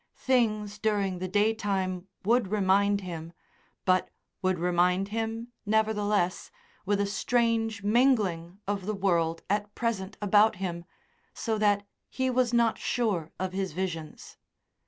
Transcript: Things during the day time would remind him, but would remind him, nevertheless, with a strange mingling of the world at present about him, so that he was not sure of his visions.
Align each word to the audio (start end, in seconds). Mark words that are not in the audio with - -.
Things 0.17 0.79
during 0.79 1.19
the 1.19 1.27
day 1.27 1.53
time 1.53 2.07
would 2.25 2.47
remind 2.47 3.01
him, 3.01 3.33
but 3.85 4.09
would 4.41 4.57
remind 4.57 5.09
him, 5.09 5.49
nevertheless, 5.63 6.49
with 6.87 6.99
a 6.99 7.05
strange 7.05 7.83
mingling 7.83 8.57
of 8.67 8.87
the 8.87 8.95
world 8.95 9.43
at 9.47 9.75
present 9.75 10.17
about 10.19 10.55
him, 10.55 10.85
so 11.35 11.59
that 11.59 11.85
he 12.09 12.31
was 12.31 12.51
not 12.51 12.79
sure 12.79 13.29
of 13.39 13.53
his 13.53 13.73
visions. 13.73 14.37